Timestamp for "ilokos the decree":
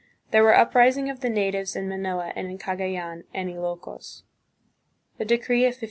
3.51-5.65